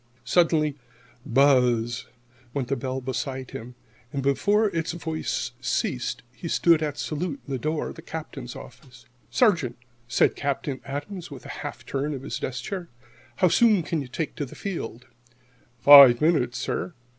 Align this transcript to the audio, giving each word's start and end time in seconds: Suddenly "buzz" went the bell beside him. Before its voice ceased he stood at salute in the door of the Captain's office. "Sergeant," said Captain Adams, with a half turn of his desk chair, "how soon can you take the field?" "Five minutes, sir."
Suddenly 0.25 0.75
"buzz" 1.27 2.07
went 2.55 2.69
the 2.69 2.75
bell 2.75 3.01
beside 3.01 3.51
him. 3.51 3.75
Before 4.19 4.71
its 4.75 4.93
voice 4.93 5.51
ceased 5.61 6.23
he 6.33 6.47
stood 6.47 6.81
at 6.81 6.97
salute 6.97 7.39
in 7.45 7.53
the 7.53 7.59
door 7.59 7.89
of 7.89 7.95
the 7.97 8.01
Captain's 8.01 8.55
office. 8.55 9.05
"Sergeant," 9.29 9.77
said 10.07 10.35
Captain 10.35 10.81
Adams, 10.85 11.29
with 11.29 11.45
a 11.45 11.49
half 11.61 11.85
turn 11.85 12.15
of 12.15 12.23
his 12.23 12.39
desk 12.39 12.63
chair, 12.63 12.89
"how 13.35 13.47
soon 13.47 13.83
can 13.83 14.01
you 14.01 14.07
take 14.07 14.35
the 14.37 14.47
field?" 14.55 15.05
"Five 15.77 16.19
minutes, 16.19 16.57
sir." 16.57 16.95